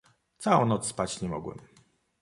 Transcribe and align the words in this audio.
"Całą 0.37 0.65
noc 0.65 0.87
spać 0.87 1.21
nie 1.21 1.29
mogłem." 1.29 1.57